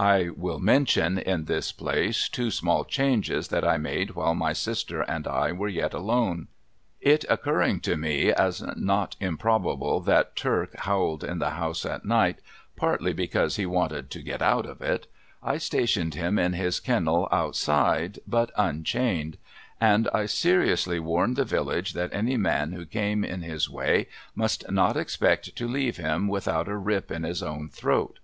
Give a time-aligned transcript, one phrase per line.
[0.00, 5.02] I Avill mention, in this place, two small changes that I made Avhile my sister
[5.02, 6.48] and I Avere yet alone.
[7.00, 12.40] It occurring to me as not improbable that Turk hoAvled in the house at night,
[12.74, 15.06] partly because he Avanted to get out of it,
[15.40, 19.38] I stationed him in his kennel outside, but unchained;
[19.80, 24.68] and I seriously Avarned the village that any man Avho came in his way must
[24.68, 28.18] not expect to leave him Avithout a rip in his own throat.